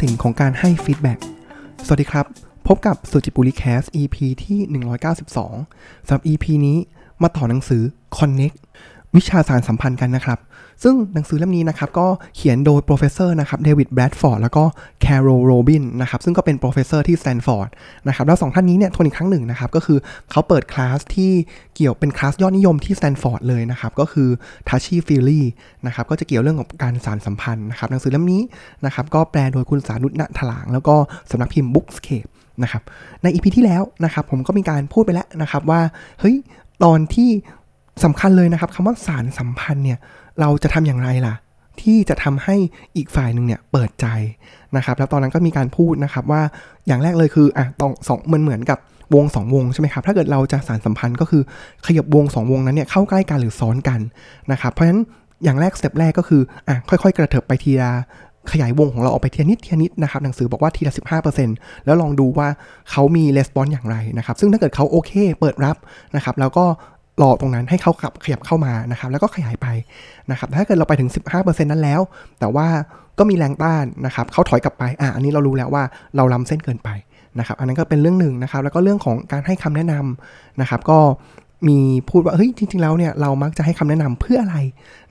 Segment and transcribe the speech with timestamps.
[0.00, 1.18] สิ่งของการให้ feedback
[1.86, 2.26] สวัสดีครับ
[2.66, 4.58] พบกับสุจิปุลิ cast EP ที่
[5.32, 6.78] 192สำหรับ EP นี้
[7.22, 7.82] มาต่อหนังสือ
[8.16, 8.56] Connect
[9.16, 10.38] วิชาสารสัมพันธ์กันนะครับ
[10.82, 14.64] ซึ่งหนังสือเล่มนี้นะครับก็เขียนโดย professor นะครับเดวิดแบรดฟอร์ดแล้วก็
[15.04, 17.68] Carol Robin นะครับซึ่งก็เป็น professor ที่ Stanford
[18.08, 19.98] นะครับแล้วสองท่านนี้เนี่ยทวนอีกครั้งหนึ่งนะครับก็คือ
[20.30, 21.32] เขาเปิดคลาสที่
[21.76, 24.28] เกี่ยวเป็นคลาสยอดนิยมที่ Stanford เลยนะครับก็คือ
[24.68, 25.42] Touchy Feely
[25.86, 28.42] นะครับก็จะเกี่ยวเรื่องของการสารสัมพันธ์นะครับหนังสือเล่มนี้
[28.86, 30.94] นะครับก็แปลโดยคุณสานุณถลาง แล้วก็
[31.30, 32.28] สำนักพิมพ์ Bookscape
[32.62, 32.82] นะครับ
[33.22, 35.80] ใน EP ที่แล้วนะครับผมก็มีการพูดไปแล้วนะครับว่า
[36.20, 36.36] เฮ้ย
[36.84, 37.30] ตอนที่
[38.04, 39.98] สำคัญเลยนะครับคำว่าสารสัมพันธ์เนี่ย
[40.40, 41.34] เราจะทำอย่างไรล่ะ
[41.80, 42.56] ที่จะทำให้
[42.96, 44.06] อีกฝ่ายหนึ่งเนี่ยเปิดใจ
[44.76, 46.42] นะครับ แล้วตอนนั้นก็มีการพูดนะครับว่า
[46.86, 48.78] อย่างแรกเลยคืออะต้องสองมันเหมือนกับ
[49.14, 51.42] วงสองวงใช่ไหมครับ ถ้าเกิดเราจะสารสัมพันธ์ก็คือ
[51.86, 54.00] ขยับวงสองวงนั้นเนี่ยเข้าใกล้กันหรือซ้อนกัน
[54.52, 55.00] นะครับ เพราะฉะนั้น
[55.44, 57.92] อย่างแรกสเต็ปแรกก็คืออะค่อยๆ กระเถิบไปทีละ
[58.52, 60.92] ขยายวงของเราออกไปทีนิดทีนิดนะครับหนังสือบอกว่าทีละ
[61.38, 62.48] 15%แล้วลองดูว่า
[62.90, 65.76] เขามีレスปอนอย่างไรนะครับ ซึ่งถ้าเกิดเขาโอเค เปิดรับ
[66.16, 66.64] นะครับ แล้วก็
[67.22, 69.66] รอตรงนั้นให้เขาขับขยับเข้ามานะครับแล้วก็ขยายไป
[70.30, 72.00] นะครับถ้าเกิดเราไปถึง 15%นั้นแล้ว
[72.40, 72.68] แต่ว่า
[73.18, 75.84] ก็มีแรงต้านนะครับเขาถอยกลับไปอะอันนี้เรารู้แล้วว่า
[76.16, 76.88] เราล้าเส้นเกินไป
[77.38, 80.98] นะครับอันนั้นก็เป็นเรื่องหนึ่งนะครับแล้วก็เรื่องของการให้คำแนะนำนะครับก็
[81.68, 81.78] มี
[82.10, 84.58] พูดว่าเฮ้ยจริง ๆ แล้วเนี่ยเรามักจะให้คำแนะนำเพื่ออะไร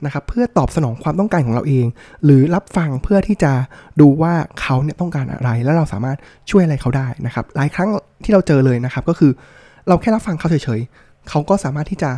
[0.04, 1.86] นะครับเพื่อตอบสนองความต้องการของเราเอง
[2.24, 3.52] หรือรับฟังเพื่อที่จะ
[4.00, 6.18] ดูว่าเขาเนี่ยต้องการอะไร แล้วเราสามารถ
[6.50, 7.88] ช่วยอะไรเขาได้นะครับหลายครั้ง
[8.24, 9.32] ที่เราเจอเลยนะครับก็คือ
[9.88, 10.80] เราแค่รับฟังเขาเฉย
[11.28, 12.10] เขาก็สามารถที่จะ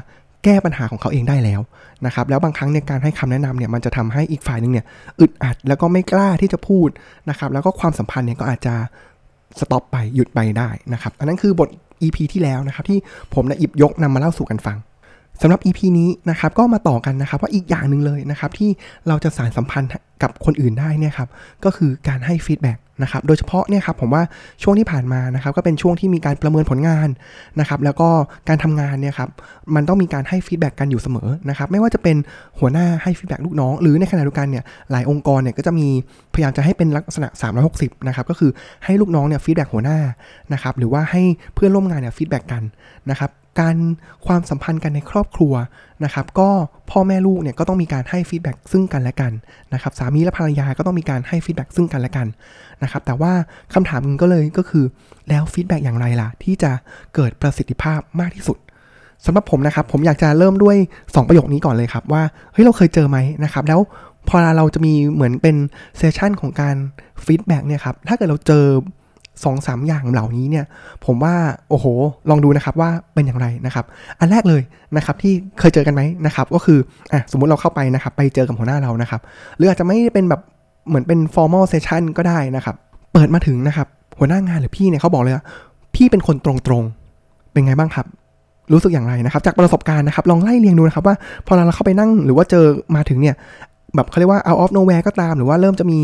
[0.44, 1.60] แก้ปัญหาของเขาเองได้แล้ว
[2.06, 4.86] นะครับแล้วบางครั้งในการให้คำแนะนำเนี่ยมันจะทำให้อีกฝ่ายหนึ่งเนี่ย
[5.20, 6.88] อึดอัดแล้วก็ไม่กล้าที่จะพูด
[7.30, 8.74] นะครับแล้วก็ความสัมพันธ์เนี่ยก็อาจจะ
[9.58, 11.68] stop ไปหยุดไปได้นะครับอันนั้นคือบท
[12.02, 12.98] EP ที่แล้วนะครับที่
[13.34, 14.76] ผมได้หยิบยกนำมาเล่าสู่กันฟัง
[15.42, 18.70] สำหรับ EP นี้นะครับก็มาต่อกันนะครับว่าอีกอย่างหนึ่งเลยนะครับที่
[19.08, 19.90] เราจะสารสัมพันธ์
[20.22, 21.28] กับคนอื่นได้เนี่ยครับ
[21.64, 24.22] ก็คือการให้ feedback นะครับโดยเฉพาะเนี่ยครับผมว่า
[24.62, 27.08] ช่วงที่ผ่านมานะครับก็เป็นช่วงที่มีการประเมินผลงาน
[27.60, 28.08] นะครับแล้วก็
[28.48, 29.30] การทำงานเนี่ยครับ
[29.74, 32.16] มันต้องมีการให้ feedback กันอยู่เสมอนะครับไม่ว่าจะเป็น
[32.58, 35.88] หัวหน้าให้ feedback ลูกน้อง หรือในขณะเดียวกันเนี่ยหลายองค์กรเนี่ยก็จะมี
[36.34, 37.28] พยายามจะให้เป็นลักษณะ
[37.68, 38.50] 360นะครับก็คือ
[38.84, 39.98] ให้ลูกน้องเนี่ย feedback หัวหน้า
[40.52, 41.22] นะครับหรือว่าให้
[41.54, 42.62] เพื่อนร่วมงานเนี่ย feedback กัน
[43.10, 43.30] นะครับ
[43.60, 43.76] การ
[44.26, 45.54] ความสัมพันธ์กันในครอบครัว
[46.04, 46.50] นะครับก็
[46.90, 49.32] พ่อแม่ลูกเนี่ยก็ต้องมีการให้ feedback ซึ่งกันและกัน
[49.72, 52.26] นะครับสามีและภรรยาก็ต้องมีการให้ feedback ซึ่งกันและกัน
[52.82, 53.32] นะครับแต่ว่า
[53.74, 54.84] คำถามนึงก็เลยก็คือ
[55.28, 56.70] แล้ว feedback อย่างไรล่ะ ที่จะ
[57.14, 58.58] เกิดประสิทธิภาพมากที่สุด
[59.24, 62.22] สำหรับผมนะครับผมอยากจะเริ่มด้วย 2 ประโยคนี้ก่อนเลยครับว่า
[62.52, 63.80] เฮ้ยเราเคยเจอไหมนะครับแล้ว
[64.28, 65.56] พอเราจะมีเหมือนเป็น
[65.96, 66.76] session ของการ
[67.24, 68.64] feedback เนี่ยครับถ้าเกิดเราเจอ
[69.44, 70.64] สองสามอย่างเหล่านี้เนี่ย
[71.04, 71.34] ผมว่า
[71.70, 71.86] โอ้โห
[72.30, 73.84] ลองดูนะครับว่าเป็นอย่างไรนะครับ
[74.20, 74.62] อันแรกเลย
[74.96, 76.78] นะครับที่เคยเจอกันไหมนะครับก็คือ
[77.12, 79.20] อะสมมุติเราเข้าไปนะครับไปเจอกับหัวหน้าเรานะครับ
[79.56, 80.40] หรืออาจจะไม่เป็นแบบ
[80.88, 82.76] เหมือนเป็น formal session ก็ได้นะครับ
[83.12, 83.86] เปิดมาถึงนะครับ
[84.18, 85.44] หัวหน้างานหรือพี่เนี่ยเขาบอกเลยว่า
[85.94, 88.06] พี่เป็นคนตรงๆเป็นไงบ้างครับ
[88.72, 91.16] รู้สึกอย่างไรนะครับ จากประสบการณ์นะครับ ลองไล่เรียงดูนะครับว่า
[91.46, 92.64] พอเราเข้าไปนั่งหรือว่าเจอ
[92.96, 93.34] มาถึงเนี่ย
[93.94, 96.00] แบบเขาเรียกว่า out of nowhere ก็ตาม หรือว่าเริ่มจะมี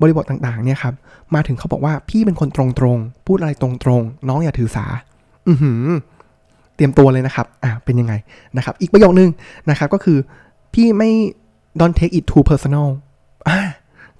[0.00, 0.94] บริบทต่างๆ เนี่ยครับ
[1.34, 4.84] มาถึงเขาบอกว่าพี่เป็นคนตรงๆ พูดอะไรตรงๆ น้องอย่าถือสา
[5.48, 5.84] อือหือ
[6.76, 8.14] เตรียมตัวเลยนะครับ อ่าเป็นยังไง
[8.56, 9.30] นะครับ อีกประโยคนึง
[9.70, 10.18] นะครับก็คือ
[10.74, 11.10] พี่ไม่
[11.80, 12.88] don't take it too personal
[13.48, 13.58] อ่า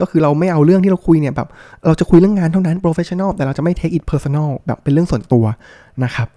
[0.00, 1.48] ก็คือเราไม่เอาเรื่องที่เราคุยเนี่ยแบบ
[1.86, 5.44] เราจะคุยเรื่องงานเท่านั้น professional แต่เราจะไม่ take it personal แบบเป็นเรื่องส่วนตัว
[6.04, 6.28] นะครับ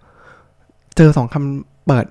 [0.97, 2.06] เจอสองคำ เปิด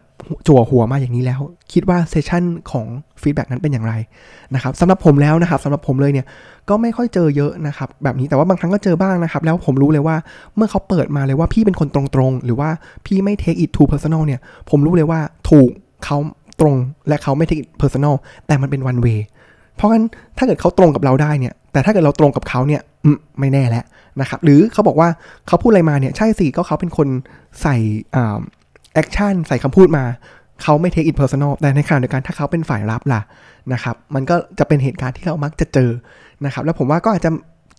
[0.46, 1.40] จั่วหัวมาอย่างนี้แล้ว
[1.72, 2.86] คิดว่าเซสชันของ
[3.22, 3.94] ฟีดแบ็กนั้นเป็นอย่างไร
[4.54, 6.26] นะครับสำหรับผมแล้วนะครับสำหรับผมเลยเนี่ย
[6.68, 10.16] ก็ไม่ค่อยเจอเยอะนะครับแบบนี้แต่ว่าบางครั้งก็เจอบ้างนะครับ แล้วผมรู้เลยว่า
[10.56, 12.70] เมื่อเขาเปิดมาเลยว่าพี่เป็นคนตรงๆ หรือว่า
[13.06, 14.40] พี่ไม่ take it too personal เนี่ย
[14.70, 15.70] ผมรู้เลยว่าถูก
[16.04, 16.16] เขา
[16.60, 16.74] ตรง
[17.08, 18.14] และเขาไม่ take it personal
[18.46, 19.20] แต่มันเป็น one way
[19.76, 20.04] เพราะงั้น
[20.38, 22.80] ถ้าเกิดเขาตรงกับเราได้เนี่ย แต่ถ้าเกิดเราตรงกับเขาเนี่ย
[23.38, 23.84] ไม่แน่แล้ว
[24.20, 25.08] นะครับหรือเขาบอกว่า
[25.46, 27.08] เขาพูดอะไรมาเนี่ยใช่สิก็เขาเป็นคน
[27.62, 27.76] ใส่
[28.94, 30.04] action ใส่คำพูดมา
[30.62, 33.20] เขาไม่ take it personal แต่ในขณะเดียวกันถ้าเขาเป็นฝ่ายรับล่ะ
[33.72, 35.90] นะครับ มันก็จะเป็นเหตุการณ์ที่เรามักจะเจอ
[36.44, 37.30] นะครับ แล้วผมว่าก็อาจจะ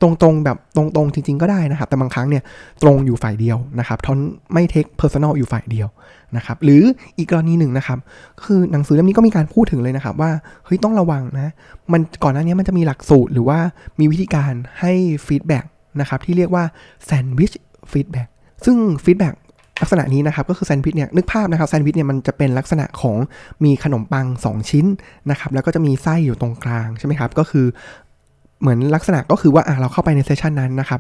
[0.02, 2.44] ตรงๆแบบตรงๆ จริง ๆ ก็ได้นะครับ แต่บางครั้งเนี่ย
[2.84, 4.18] ตรงอยู่ฝ่ายเดียวนะครับทอน
[4.54, 5.88] ไม่ take personal อยู่ฝ่ายเดียว
[6.38, 6.84] นะครับ หรือ
[7.18, 8.00] อีกกรณีหนึ่งนะครับ
[8.44, 10.32] คือหนังสือเล่มนี้ก็มีการพูดถึงเลยนะครับ ว่า
[10.66, 11.54] เฮ้ยต้องระวังนะ
[11.94, 13.60] มันก่อนหน้านี้มันจะมีหลักสูตรหรือว่า
[14.00, 14.94] มีวิธีการให้
[15.28, 15.66] feedback
[16.00, 16.64] นะครับที่เรียกว่า
[17.06, 17.52] sandwich
[17.92, 18.28] feedback
[18.66, 19.34] ซึ่ง feedback
[19.82, 23.18] ลักษณะนี้นะครับก็คือแซนด์วิชเนี่ยนึกภาพนะครับแซนด์วิชเนี่ยมันจะเป็นลักษณะของ
[23.64, 24.86] มีขนมปัง 2 ชิ้น
[25.30, 27.66] นะครับแล้วก็จะมีไส้อยู่ตรงกลางใช่ไหมครับก็คือ
[28.62, 31.00] เหมือนลักษณะก็คือว่าอะเราเข้าไปใน session นั้นนะครับ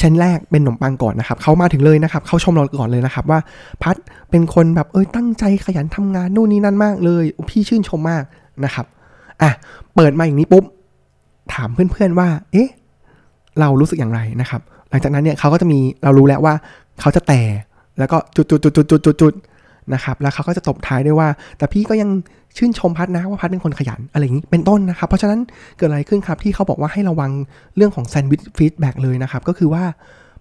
[0.00, 3.40] ชั้นแรกเป็นขนมปังก่อนนะครับเขามาถึงเลยนะครับเขาชมเราก่อนเลยนะครับว่า
[3.82, 3.96] พัด
[4.30, 8.22] เป็นคนแบบเอ้ยตั้งใจขยันทำงานนู่นนี่นั่นมากเลยพี่ชื่นชมมาก
[8.64, 8.86] นะครับ
[9.42, 9.50] อะ
[9.94, 10.64] เปิดมาอย่างนี้ปุ๊บ
[11.54, 12.68] ถามเพื่อนๆว่า เอ๊ะ
[13.60, 16.54] เรารู้สึกอย่างไรนะครับ หลังจากนั้นเนี่ยเขาก็จะมีเรารู้แล้วว่า
[17.00, 17.40] เขาจะแต่
[17.98, 19.34] แล้วก็จุดจุดจุดจุดจุดจุดจุด
[19.94, 21.28] นะครับ แล้วเขาก็จะตบท้ายด้วยว่า
[21.58, 22.10] แต่พี่ก็ยัง
[22.56, 25.40] ชื่นชมพัดนะว่าพัดเป็นคนขยันอะไรอย่างนี้เป็นต้นนะครับ เพราะฉะนั้น
[25.78, 27.30] เกิดอะไรขึ้นครับที่เขาบอกว่าให้ระวัง
[27.76, 29.84] เรื่องของ sandwich feedback เลยนะครับ ก็คือว่า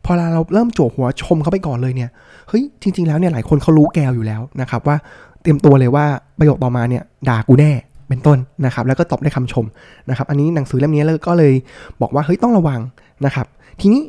[0.05, 2.09] พอเราเริ่มโจหัวชมเขาไปก่อนเลยเนี่ย
[2.49, 4.97] เฮ้ยจริง ๆแล้วเนี่ยหลายคนเขารู้แกวอยู่แล้วนะครับว่า
[5.41, 6.05] เตรียมตัวเลยว่า
[6.39, 7.71] ประโยคต่อมาเนี่ยด่ากูแน่
[8.09, 9.65] เป็นต้นนะครับ แล้วก็ตบด้วยคำชม
[10.09, 11.53] นะครับ อันนี้หนังสือเล่มนี้ก็เลย
[12.01, 12.79] บอกว่าเฮ้ยต้องระวัง
[13.25, 13.45] นะครับ
[13.81, 14.01] ทีนี้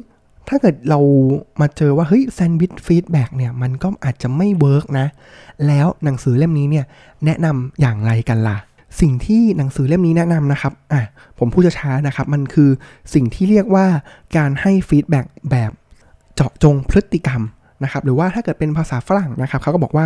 [0.49, 1.01] ถ้าเกิดเรา
[1.61, 5.07] มาเจอว่าเฮ้ย sandwich feedback เนี่ยมันก็อาจจะไม่ work นะ
[5.67, 6.85] แล้วหนังสือเล่มนี้เนี่ย
[7.25, 8.57] แนะนำอย่างไรกันล่ะ
[9.01, 11.03] สิ่งที่หนังสือเล่มนี้แนะนำนะครับอะ
[11.39, 12.71] ผมพูดช้าๆนะครับ มันคือ
[13.15, 13.87] สิ่งที่เรียกว่า
[14.37, 15.71] การให้ feedback แบบ
[16.35, 17.43] เจาะจงพฤติกรรม
[17.85, 20.05] นะครับหรือว่าถ้าเกิดเป็นภาษาฝรั่งนะครับเขาก็บอกว่า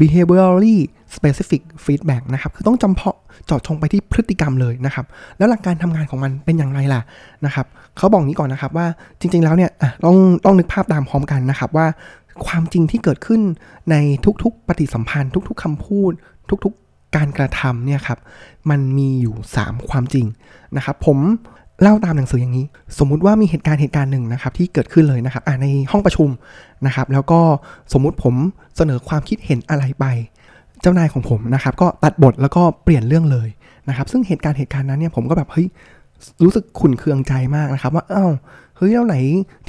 [0.00, 0.76] behaviorally
[1.16, 3.16] specific feedback นะครับคือต้องจำเพาะ
[3.46, 5.06] เจาะจงไปที่พฤติกรรมเลยนะครับ
[5.38, 7.00] แล้วหลักการทำงานของมันเป็นอย่างไรล่ะ
[7.44, 7.66] นะครับ
[7.96, 8.86] เขาบอกนี้ก่อนนะครับว่า
[9.20, 9.70] จริง ๆ แล้วเนี่ย
[10.04, 11.86] ต้องต้องนึกภาพตามพร้อมกันนะครับว่า
[12.46, 13.40] ความจริงที่เกิดขึ้น
[13.90, 13.96] ใน
[14.42, 16.12] ทุกๆ ปฏิสัมพันธ์ ทุก ๆคำพูด
[16.64, 18.18] ทุกๆการกระทำเนี่ยครับ
[18.70, 20.26] มันมีอยู่ 3 ความจริง
[20.76, 21.18] นะครับผม
[21.82, 22.66] เล่าตามหนังสืออย่างนี้
[22.98, 26.28] สมมุติว่ามีเหตุการณ์เหตุการณ์หนึ่งนะครับที่เกิดขึ้นเลยนะครับในห้องประชุม
[26.86, 27.40] นะครับ แล้วก็
[27.92, 28.34] สมมุติผม
[28.76, 30.04] เสนอความคิดเห็นอะไรไป
[30.80, 33.48] เจ้านายของผมนะครับก็ตัดบทแล้วก็เปลี่ยนเรื่องเลย
[33.88, 35.68] นะครับ ซึ่งเหตุการณ์เหตุการณ์นั้นเนี่ยผมก็แบบเฮ้ย
[36.44, 38.26] รู้สึกขุนเคืองใจมากนะครับ ว่าเอ้า
[38.76, 39.16] เฮ้ยแล้วไหน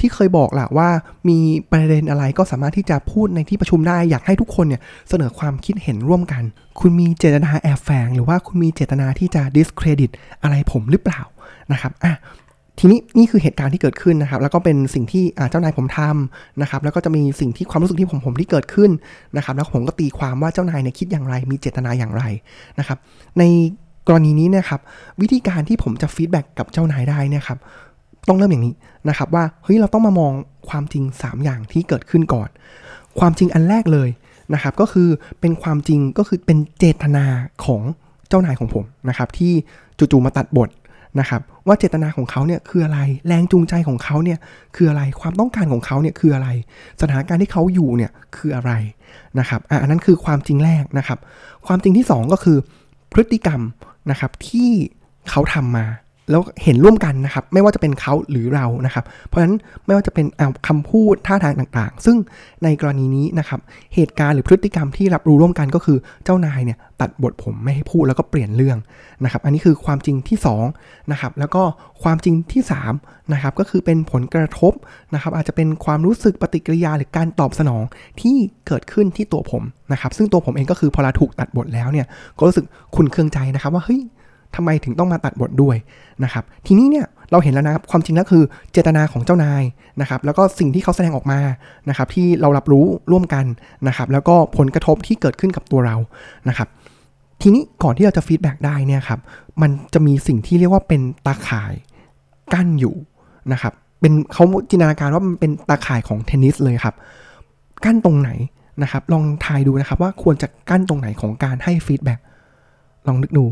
[0.00, 0.88] ที่เคยบอกล่ะว่า
[1.28, 1.38] มี
[1.72, 6.42] ประเด็นอะไรก็สามารถที่จะพูดในที่ประชุมได้อยากให้ทุกคนเนี่ยเสนอความคิดเห็นร่วมกัน
[6.80, 10.10] คุณมีเจตนาแอบแฝงหรือว่าคุณมีเจตนาที่จะ discredit
[10.42, 11.20] อะไรผมหรือเปล่า
[11.72, 12.14] นะครับอะ
[12.78, 18.90] ทีนี้นี่คือเหตุการณ์ที่เกิดขึ้นนะครับ แล้วก็เป็นสิ่งที่เจ้านายผมทำนะครับ แล้วก็จะมีสิ่งที่ความรู้สึกที่ผมผมที่เกิดขึ้น
[19.36, 22.22] นะครับ แล้วผมก็ตีความว่าเจ้านายเนี่ยคิดอย่างไร มีเจตนาอย่างไร
[22.78, 22.98] นะครับ
[23.38, 23.42] ใน
[24.08, 24.80] กรณีนี้นะครับ
[25.20, 27.58] วิธีการที่ผมจะฟีดแบ็กกับเจ้านายได้นี่ยครับ
[28.28, 28.74] ต้องเริ่มอย่างนี้
[29.08, 30.32] นะครับ ว่าเฮ้ยเราต้องมามอง
[30.68, 32.48] ความจริง 3 อย่างที่เกิดขึ้นก่อน
[33.18, 34.08] ความจริงอันแรกเลย
[34.54, 35.08] นะครับ ก็คือ
[35.40, 37.24] เป็นความจริงก็คือเป็นเจตนา
[37.64, 37.82] ของ
[38.28, 39.52] เจ้านายของผมนะครับ ที่
[39.98, 40.68] จู่ๆมาตัดบท
[41.20, 44.38] นะครับว่าเจตนาของเขาเนี่ยคืออะไรแรงจูงใจของเขาเนี่ย
[44.76, 46.48] คืออะไรความต้องการของเขาเนี่ยคืออะไร
[47.00, 48.72] สถานการณ์ที่เขาอยู่เนี่ยคืออะไร
[49.38, 51.18] นะครับอันนั้นคือความจริงแรกนะครับ
[51.66, 52.58] ความจริงที่ 2 ก็คือ
[53.12, 53.60] พฤติกรรม
[54.10, 54.70] นะครับที่
[55.30, 55.86] เขาทำมา
[56.30, 59.54] แล้วเห็นร่วมกันนะครับ ไม่ว่าจะเป็นเขาหรือเรานะครับ เพราะฉะนั้น
[59.86, 60.26] ไม่ว่าจะเป็น
[60.68, 62.16] คำพูดท่าทางต่างๆ ซึ่ง
[62.64, 63.60] ในกรณีนี้นะครับ
[63.94, 68.78] เหตุการณ์หรือพฤติกรรมที่รับรู้ร่วมกันก็คือเจ้านายเนี่ยตัดบทผมไม่ให้พูดแล้วก็เปลี่ยนเรื่อง
[69.24, 70.38] นะครับ อันนี้คือความจริงที่
[70.74, 71.62] 2นะครับ แล้วก็
[72.02, 72.62] ความจริงที่
[72.96, 74.72] 3นะครับก็คือเป็นผลกระทบ
[75.14, 77.82] นะครับ อาจจะเป็นความรู้สึกปฏิกิริยาหรือการตอบสนอง
[78.20, 78.36] ที่
[78.66, 79.62] เกิดขึ้นที่ตัวผม
[79.92, 82.06] นะครับ ซึ่งตัวผมเองก็คือพอเราถูกตัดบทแล้วเนี่ย
[82.38, 82.66] ก็รู้สึก
[82.96, 84.00] ขุ่นเคืองใจนะครับ ว่าเฮ้ย
[84.56, 85.76] ทำไมถึงต้องมาตัดบทด้วย
[86.24, 88.42] นะครับทีนี้เนี่ยเราเห็นแล้วนะครับความจริงแล้วคือ
[88.72, 89.62] เจตนาของเจ้านาย
[90.00, 91.40] นะครับแล้วก็สิ่งที่เขาแสดงออกมา
[91.88, 93.44] นะครับที่เรารับรู้ร่วมกัน
[93.88, 95.96] นะครับแล้วก็ผลกระทบที่เกิดขึ้นกับตัวเรา
[96.48, 96.68] นะครับ
[97.42, 99.20] ทีนี้ก่อนที่เราจะ feedback ได้เนี่ยครับ
[99.62, 101.74] มันจะมีสิ่งที่เรียกว่าเป็นตาข่าย
[102.54, 102.94] กั้นอยู่
[103.52, 106.94] นะครับเป็นเขาจินตนาการว่ามันเป็นตาข่ายของเทนนิสเลยครับ
[107.84, 108.30] กั้นตรงไหน
[108.82, 112.20] นะครับลองทายดูนะครับว่าควรจะกั้นตรงไหนของการให้ feedback
[113.06, 113.44] ลองนึกดู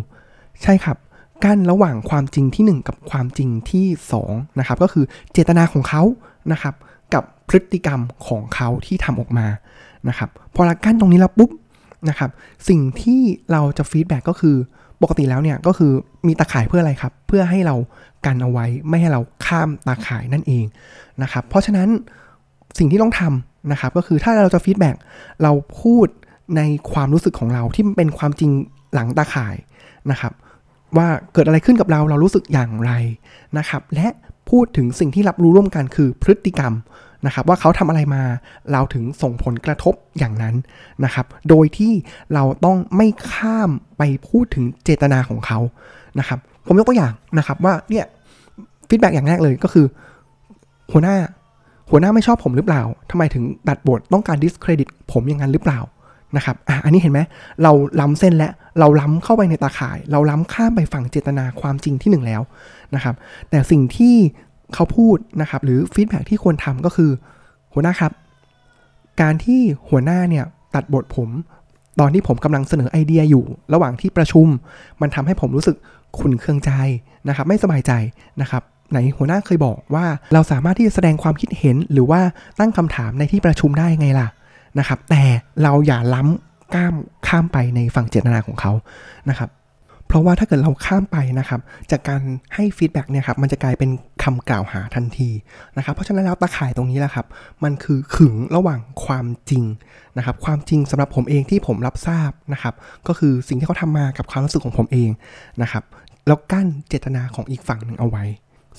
[0.63, 0.97] ใช่ครับ
[1.45, 3.87] กั้นระหว่างความจริงที่ 1 กับความจริงที่
[4.23, 6.03] 2นะครับก็คือเจตนาของเขา
[6.53, 6.75] นะครับ
[7.15, 9.47] กับพฤติกรรมของเขาที่ทำออกมา
[10.09, 11.51] นะครับพอเรากั้นตรงนี้แล้วปุ๊บ
[12.09, 12.31] นะครับ
[12.69, 13.21] สิ่งที่
[13.53, 14.57] เราจะ feedback ก็คือ
[15.03, 15.93] ปกติแล้วเนี่ยก็คือ
[16.27, 17.77] มีตาข่ายเพื่ออะไรครับ เพื่อให้เรา
[18.27, 20.65] กันเอาไว้ไม่ให้เราข้ามตาข่ายนั่นเอง
[21.23, 21.89] นะครับเพราะฉะนั้น
[22.79, 24.97] สิ่งที่ต้องทำนะครับก็คือถ้าเราจะฟีดแบ็ก
[25.43, 26.07] เราพูด
[26.57, 28.51] ในความรู้สึกของเราที่เป็นความจริง
[28.95, 29.55] หลังตาข่าย
[30.11, 30.33] นะครับ
[30.97, 32.93] ว่าเกิดอะไรขึ้นกับเราเรารู้สึกอย่างไร
[33.59, 34.09] นะครับและ
[34.51, 36.73] พูดถึงสิ่งที่รับรู้ร่วมกันคือพฤติกรรม
[37.27, 38.23] นะครับว่าเขาทำอะไรมา
[38.73, 40.55] เราถึงส่งผลกระทบอย่างนั้น
[41.05, 41.93] นะครับ โดยที่
[42.35, 45.59] เราต้องไม่ข้ามไปพูดถึงเจตนาของเขา
[46.19, 48.07] นะครับ ผมยกตัวอย่างนะครับว่าเนี่ย
[48.89, 49.87] ฟีดแบ็กอย่างแรกเลยก็คือ
[50.93, 51.17] หัวหน้า
[51.91, 55.81] หัวหน้าไม่ชอบผมหรือเปล่าทำไมถึงตัดบทต้องการ discredit ผมอย่างนั้นหรือเปล่า
[56.37, 57.21] นะครับอะอันนี้เห็นไหม
[57.63, 62.43] เราล้ำเส้นและเราล้ำเข้าไปในตาข่าย เราล้ำข้ามไปฝั่งเจตนาความจริงที่หนึ่งแล้ว
[62.95, 63.15] นะครับ
[63.51, 64.15] แต่สิ่งที่
[64.75, 67.11] เขาพูดนะครับ หรือฟีดแบ็ที่ควรทำก็คือ
[67.73, 68.13] หัวหน้าครับ
[69.21, 71.31] การที่หัวหน้าเนี่ยตัดบทผม
[72.01, 74.47] ตอนที่ผมกำลังเสนอไอเดียอยู่ ระหว่างที่ประชุม
[75.01, 75.77] มันทำให้ผมรู้สึก
[76.19, 76.71] ขุ่นเคืองใจ
[77.29, 77.93] นะครับ ไม่สบายใจ
[78.41, 82.21] นะครับไหนหัวหน้าเคยบอกว่าเราสามารถที่จะแสดงความคิดเห็นหรือว่า
[82.59, 84.29] ตั้งคำถามในที่ประชุมได้ไงล่ะ
[84.79, 85.23] นะครับ แต่
[85.63, 86.95] เราอย่าล้ำก้าว
[87.27, 88.73] ข้ามไปในฝั่งเจตนาของเขา
[89.29, 89.51] นะครับ
[90.11, 91.61] เพราะว่าถ้าเกิดเราข้ามไปนะครับ
[91.91, 92.23] จากการ
[92.55, 93.91] ให้ feedback เนี่ยครับมันจะกลายเป็น
[94.23, 95.31] คำกล่าวหาทันที
[95.77, 97.27] นะครับเพราะฉะนั้นแล้วตาข่ายตรงนี้แหละครับ
[97.65, 99.65] มันคือขึงระหว่างความจริง
[100.19, 102.75] นะครับ ความจริงสำหรับผมเองที่ผมรับทราบนะครับ
[103.07, 105.11] ก็คือสิ่งที่เขาทำมากับความรู้สึกของผมเอง
[105.63, 105.85] นะครับ
[106.27, 108.25] แล้วกั้นเจตนาของอีกฝั่งหนึ่งเอาไว้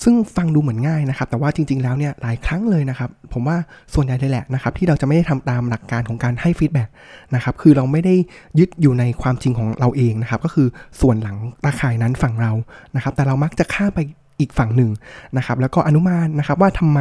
[0.03, 3.57] ซึ่งฟังดูเหมือนง่ายนะครับ แต่ว่าจริง ๆ แล้วเนี่ยหลายครั้งเลยนะครับ ผมว่า
[3.93, 6.89] ส่วนใหญ่เลยแหละนะครับ ที่เราจะไม่ได้ทำตามหลักการของการให้ฟีดแบ็ก
[7.35, 8.15] นะครับ คือเราไม่ได้
[8.59, 10.67] ยึดอยู่ในความจริงของเราเองนะครับ ก็คือ
[11.01, 12.51] ส่วนหลังตาข่ายนั้นฝั่งเรา
[12.95, 13.99] นะครับ แต่เรามักจะข้ามไป
[14.39, 14.91] อีกฝั่งหนึ่ง
[15.37, 16.99] นะครับ แล้วก็อนุมานนะครับว่าทำไม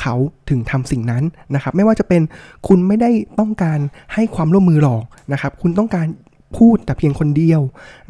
[0.00, 0.14] เขา
[0.50, 1.24] ถึงทำสิ่งนั้น
[1.54, 2.22] นะครับ ไม่ว่าจะเป็น
[2.68, 3.78] คุณไม่ได้ต้องการ
[4.14, 5.02] ให้ความร่วมมือหรอก
[5.32, 6.06] นะครับ คุณต้องการ
[6.56, 7.60] พูดแต่เพียงคนเดียว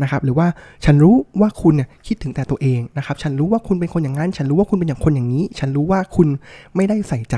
[0.03, 0.47] นะครับหรือว่า
[0.85, 6.29] ฉันรู้ว่าคุณเนี่ยคิดถึงแต่ตัวเองนะครับฉันรู้ว่าคุณเป็นคนอย่างนั้น ฉันรู้ว่าคุณเป็นอย่างคนอย่างนี้ ฉันรู้ว่าคุณ
[6.77, 7.37] ไม่ได้ใส่ใจ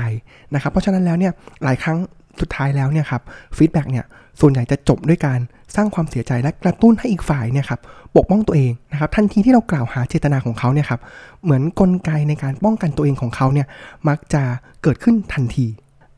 [0.53, 1.31] นะครับเพราะฉะนั้นแล้วเนี่ย
[1.63, 1.97] หลายครั้ง
[2.41, 3.21] สุดท้ายแล้วเนี่ยครับ
[3.57, 4.05] feedback เนี่ย
[4.39, 5.39] ส่วนใหญ่จะจบด้วยการ
[5.75, 7.79] สร้างความเสียใจและกระตุ้นให้อีกฝ่ายเนี่ยครับ
[8.15, 10.99] ปกป้องตัวเองนะครับทันทีที่เรากล่าวหาเจตนาของเขาเนี่ยครับ
[11.43, 13.67] เหมือนกลไกในการป้องกันตัวเองของเขาเนี่ย
[14.07, 14.43] มักจะ
[14.83, 15.65] เกิดขึ้นทันที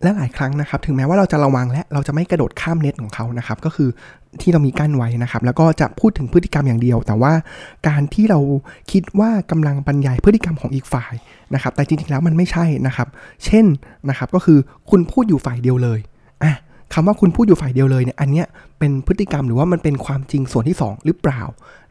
[0.04, 3.90] และหลายครั้งนะครับ ถึงแม้ว่าเราจะระวังและเราจะไม่กระโดดข้ามเน็ตของเขานะครับ ก็คือ
[4.42, 7.34] ที่เรามีกั้นไว้นะครับ แล้วก็จะพูดถึงพฤติกรรมอย่างเดียว แต่ว่า
[7.88, 8.40] การที่เรา
[8.92, 11.14] คิดว่ากำลังบรรยายพฤติกรรมของอีกฝ่าย
[11.54, 13.08] นะครับ แต่จริงๆแล้วมันไม่ใช่นะครับ
[13.46, 13.66] เช่น
[14.10, 16.00] นะครับ ก็คือคุณพูดอยู่ฝ่ายเดียวเลย
[16.44, 16.56] อะ
[16.94, 18.48] คำว่าคุณพูดอยู่ฝ่ายเดียวเลยเนี่ย อันเนี้ย
[18.80, 21.42] เป็นพฤติกรรมหรือว่ามันเป็นความจริงส่วนที่ 2 หรือเปล่า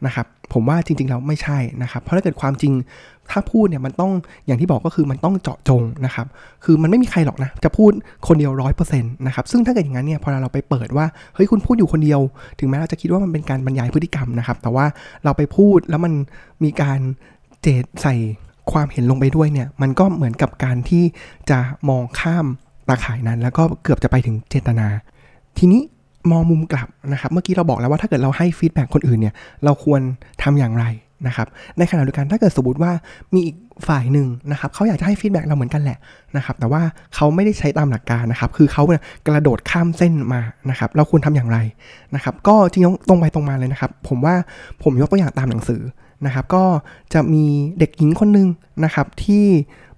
[0.07, 2.73] นะครับ ผมว่าจริงๆแล้วไม่ใช่นะครับ เพราะถ้าเกิดความจริง
[3.31, 4.13] ถ้าพูดเนี่ยมันต้อง
[4.47, 6.27] อย่างที่บอกก็คือมันต้องเจาะจงนะครับ
[6.65, 7.91] คือมันไม่มีใครหรอกนะ จะพูด
[8.27, 12.21] คนเดียวร้อยเปอร์เซ็นต์นะครับ ซึ่งถ้าเกิดอย่างนั้นเนี่ยพอเราไปเปิดว่าเฮ้ยคุณพูดอยู่คนเดียว
[12.59, 14.87] ถึงแม้เราจะคิดว่ามันเป็นการบรรยายพฤติกรรมนะครับ แต่ว่า
[15.25, 16.13] เราไปพูดแล้วมัน
[16.65, 17.01] มีการ
[17.63, 18.15] เจือใส่
[18.73, 21.05] ความเห็นลงไปด้วยเนี่ย มันก็เหมือนกับการที่
[21.51, 21.59] จะ
[21.89, 22.47] มองข้าม
[22.89, 24.87] ตาข่ายนั้น แล้วก็เกือบจะไปถึงเจตนา
[25.59, 25.83] ทีนี้
[26.31, 29.35] มองมุมกลับนะครับ เมื่อกี้เราบอกแล้วว่าถ้าเกิดเราให้ feedback คนอื่นเนี่ย
[29.65, 30.01] เราควร
[30.43, 30.85] ทำอย่างไร
[31.27, 31.49] นะครับ
[31.79, 32.93] ในขณะเดียวกันถ้าเกิดสมมติว่า
[33.35, 33.57] มีอีก
[33.89, 35.99] ฝ่ายหนึ่งนะครับเขาอยากจะให้ feedback เราเหมือนกันแหละ
[36.37, 36.83] นะครับ แต่ว่า
[37.15, 41.59] เขาไม่ได้ใช้ตามหลักการนะครับ คือเขาเนี่ยกระโดดข้ามเส้นมานะครับ เราควรทำอย่างไร
[42.15, 44.35] นะครับ ก็จริงตรงไปตรงมาเลยนะครับ ผมว่า
[44.83, 45.83] ผมยกตัวอย่างตามหนังสือ
[46.27, 46.65] นะครับ ก็
[47.13, 47.45] จะมี
[47.79, 48.49] เด็กหญิงคนหนึ่ง
[48.85, 49.45] นะครับ ที่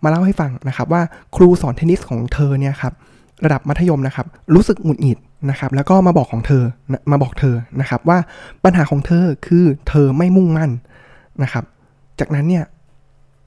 [0.02, 1.02] มาเล่าให้ฟังนะครับ ว่า
[1.36, 2.92] ครูสอนเทนนิสของเธอเนี่ยครับ
[3.44, 5.18] ระดับมัธยมนะครับ รู้สึกหงุดหงิด
[5.50, 6.62] นะครับ แล้วก็มาบอกของเธอ
[7.10, 8.18] มาบอกเธอนะครับ ว่า
[8.64, 10.70] ปัญหาของเธอคือเธอไม่มุ่งมั่น
[11.42, 11.64] นะครับ
[12.20, 12.64] จากนั้นเนี่ย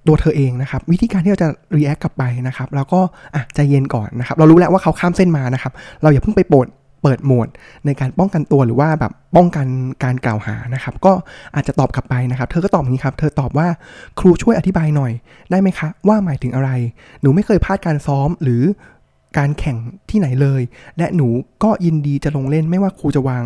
[0.08, 3.00] ตัวเธอเองนะครับ วิธีการที่เราจะรีแอคกลับไปนะครับ แล้วก็
[3.36, 6.68] อะใจเย็นก่อนนะครับ เรารู้แล้วว่าเขาข้ามเส้นมานะครับ เราอย่าเพิ่งไปโปด
[7.04, 7.48] เปิดโหมด
[7.86, 9.68] ในการป้องกันตัวหรือว่าแบบป้องกัน
[10.04, 11.14] การกล่าวหานะครับ ก็
[11.56, 13.68] อาจจะตอบกลับไปนะครับ เธอก็ตอบอย่างนี้ครับ เธอตอบว่า
[14.20, 15.12] ครูช่วยอธิบายหน่อย
[15.52, 16.70] ได้ไหมคะ ว่าหมายถึงอะไร
[17.22, 18.62] หนูไม่เคยพลาดการซ้อม หรือ
[19.38, 19.78] การแข่ง
[20.10, 20.62] ที่ไหนเลย
[20.98, 21.28] และหนู
[21.64, 23.44] ก็ยินดีจะลงเล่นไม่ว่าครูจะวาง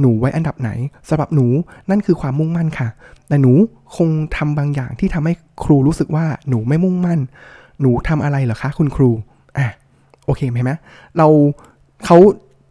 [0.00, 0.70] หนูไว้อันดับไหน
[1.08, 1.46] สำหรับหนู
[1.90, 2.88] นั่นคือความมุ่งมั่นค่ะ
[3.28, 3.52] แต่หนู
[3.96, 5.32] คงทำบางอย่างที่ทำให้
[5.64, 7.20] ครูรู้สึกว่าหนูไม่มุ่งมั่น
[7.80, 9.10] หนูทำอะไรเหรอคะ คุณครู
[9.58, 9.66] อะ
[10.26, 10.70] โอเคไหมไหม
[11.18, 11.26] เรา
[12.06, 12.18] เขา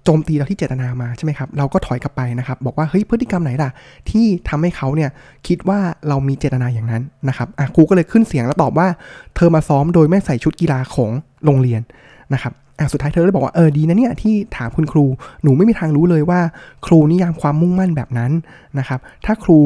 [0.05, 3.69] โจมตีเราที่เจตนามาใช่ไหมครับ เราก็ถอยกลับไปนะครับ บอกว่าเฮ้ยพฤติกรรมไหนล่ะ
[4.09, 5.09] ที่ทำให้เขาเนี่ย
[5.47, 8.87] คิดว่าเรามีเจตนาอย่างนั้นนะครับครูก็เลยขึ้นเสียงแล้วตอบว่า
[9.35, 11.11] เธอมาซ้อมโดยไม่ใส่ชุดกีฬาของ
[11.45, 11.81] โรงเรียน
[12.33, 15.05] นะครับอะสุดท้ายเธอเลยบอกว่าเออดีนะเนี่ยที่ถามคุณครู
[15.43, 16.39] หนูไม่มีทางรู้เลยว่า
[16.85, 18.31] ครูนิยามความมุ่งมั่นแบบนั้น
[18.79, 19.59] นะครับถ้าครู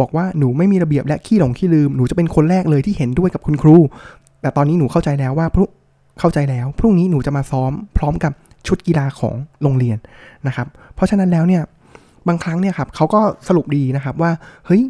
[0.00, 3.76] บอกว่าหนูไม่มีระเบียบและขี้หลงขี้ลืมหนูจะเป็นคนแรกเลยที่เห็นด้วยกับคุณครู
[4.42, 5.70] แต่ตอนนี้หนูเข้าใจแล้วว่าพรุ่ง
[6.18, 8.32] เข้าใจแล้ว พรุ่งนี้หนูจะมาซ้อมพร้อมกับ
[8.66, 9.98] ชุดกีฬาของโรงเรียน
[10.46, 11.62] นะครับ เพราะฉะนั้นแล้วเนี่ย
[12.28, 14.30] บางครั้งเนี่ยครับเขาก็สรุปดีนะครับว่า
[14.66, 14.82] เฮ้ย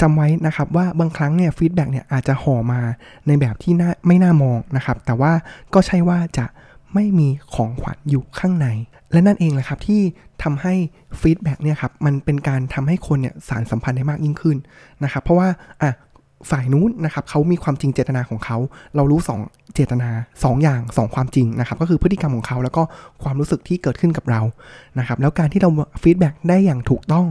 [0.00, 2.80] จำไว้นะครับว่าบางครั้งเนี่ย feedback เนี่ยอาจจะห่อมา
[3.26, 3.72] ในแบบที่
[4.06, 5.32] ไม่น่ามองนะครับ แต่ว่า
[5.74, 6.46] ก็ใช่ว่าจะ
[6.94, 8.68] ไม่มีของขวัญอยู่ข้างใน
[9.12, 10.02] และนั่นเองแหละครับที่
[10.42, 10.74] ทำให้
[11.20, 14.56] feedback เนี่ยครับมันเป็นการทำให้คนเนี่ยสานสัมพันธ์ได้มากยิ่งขึ้น
[15.04, 15.48] นะครับเพราะว่า
[15.82, 15.92] อะ
[16.50, 18.56] ฝ่ายนู้นนะครับเขามีความจริงเจตนาของเขา
[18.96, 22.82] เรารู้ 2 เจตนา 2 อย่าง 2 ความจริงนะครับก็คือพฤติกรรมของเขาแล้วก็
[23.22, 24.40] ความรู้สึกที่เกิดขึ้นกับเรา
[24.98, 25.70] นะครับแล้วการที่เรา
[26.02, 27.26] feedback ได้อย่างถูกต้อง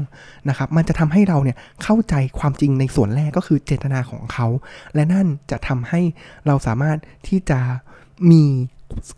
[0.49, 4.47] นะครับมันจะทำให้เราเนี่ยเข้าใจความจริงในส่วนแรกก็คือเจตนาของเขา
[4.95, 6.01] และนั่นจะทำให้
[6.47, 6.97] เราสามารถ
[7.27, 7.59] ที่จะ
[8.31, 8.43] มี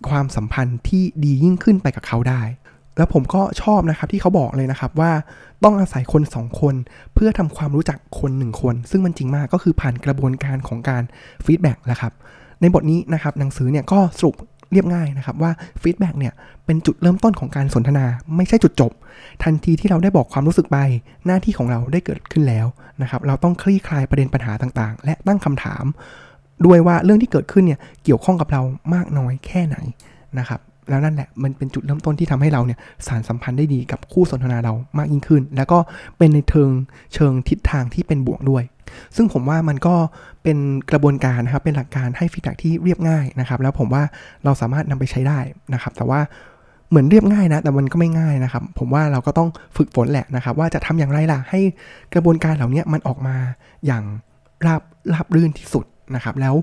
[0.09, 2.41] ความสัมพันธ์ที่ดียิ่งขึ้นไปกับเขาได้
[2.97, 5.11] แล้วผมก็ชอบนะครับที่เขาบอกเลยนะครับว่า
[5.63, 6.75] ต้องอาศัยคนสองคน
[7.13, 11.03] เพื่อทำความรู้จักคนหนึ่งคน ซึ่งมันจริงมากก็คือผ่านกระบวนการของการ
[11.45, 12.13] feedback แหละครับ
[12.61, 14.35] ในบทนี้นะครับหนังสือเนี่ยก็สรุป
[14.71, 16.33] เรียบง่ายนะครับว่า feedback เนี่ย
[16.65, 18.91] เป็นจุดเริ่มต้นของการสนทนาไม่ใช่จุดจบ
[19.43, 20.77] ทันทีที่เราได้บอกความรู้สึกไป
[21.25, 22.65] หน้าที่ของเราได้เกิดขึ้นแล้ว
[23.01, 25.83] นะครับเราต้องคลี่คลายประเด็นปัญหาต่างๆ และตั้งคำถาม
[26.65, 28.61] ด้วยว่าเรื่องที่เกิดขึ้นเนี่ยเกี่ยวข้องกับเรา
[28.93, 29.77] มากน้อยแค่ไหน
[30.39, 35.79] นะครับแล้วนั่นแหละมันเป็นจุดเริ่มต้นที่ทำให้เราเนี่ยสารสัมพันธ์ได้ดีกับคู่สนทนาเรามากยิ่งขึ้น แล้วก็
[36.17, 36.69] เป็นในเทิง
[37.13, 38.63] เชิงทิศทางที่เป็นบวกด้วย
[39.15, 39.95] ซึ่งผมว่ามันก็
[40.43, 40.57] เป็น
[40.91, 44.03] กระบวนการนะครับเป็นหลักการให้ฟีดแบ็ที่เรียบง่ายนะครับ แล้วผมว่า
[44.43, 45.39] เราสามารถนำไปใช้ได้
[45.73, 46.19] นะครับ แต่ว่า
[46.89, 51.59] เหมือนเรียบง่ายนะ แต่มันก็ไม่ง่ายนะครับ ผมว่าเราก็ต้องฝึกฝนแหละนะครับ ว่าจะทำอย่างไรล่ะให้
[52.13, 53.35] กระบวนการเหล่านี้มันออกมา
[53.85, 54.03] อย่าง
[54.65, 54.81] ราบ
[55.13, 56.55] ราบรื่นที่สุด นะครับแล้ว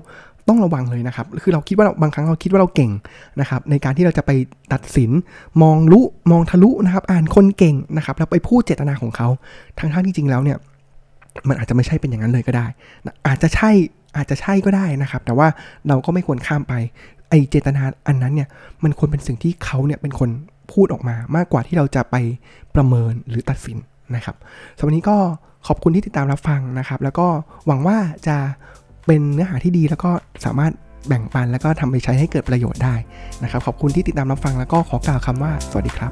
[0.47, 2.91] ต้องระวังเลยนะครับ คือเราคิดว่าาบางครั้งเราคิดว่าเราเก่ง
[3.39, 4.31] นะครับ ในการที่เราจะไป
[4.73, 5.11] ตัดสิน
[5.61, 9.27] มองรู้มองทะลุนะครับ อ่านคนเก่งนะครับแล้วไปพูดเจตนาของเขา
[9.79, 10.57] ทั้งๆที่จริงแล้วเนี่ย
[11.47, 12.65] มันอาจจะไม่ใช่เป็นอย่างนั้นเลยก็ได้
[13.27, 13.71] อาจจะใช่
[14.17, 15.47] อาจจะใช่ก็ได้นะครับ แต่ว่า
[15.87, 16.73] เราก็ไม่ควรข้ามไป
[17.29, 18.47] ไอเจตนาอันนั้นเนี่ย
[18.83, 20.29] มันควรเป็นสิ่งที่เขาเนี่ยเป็นคน
[20.71, 22.15] พูดออกมามากกว่าที่เราจะไป
[22.75, 23.77] ประเมินหรือตัดสิน
[24.15, 24.35] นะครับ
[24.77, 25.17] สำหรับวันนี้ก็
[25.67, 27.27] ขอบคุณที่ติดตามรับฟังนะครับ แล้วก็
[27.67, 28.37] หวังว่าจะ
[29.09, 30.11] เป็นเนื้อหาที่ดีแล้วก็
[30.45, 30.73] สามารถ
[31.07, 32.95] แบ่งปันแล้วก็ทำไปใช้ให้เกิดประโยชน์ได้
[33.43, 36.11] นะครับ ขอบคุณที่ติดตามรับฟังแล้วก็ขอกล่าวคำว่า สวัสดีครับ